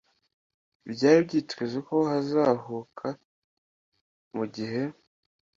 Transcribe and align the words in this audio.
byari 0.91 1.19
byitezwe 1.27 1.79
ko 1.87 1.93
wazahuka 2.05 3.07
mu 4.35 4.43
gihe 4.55 4.81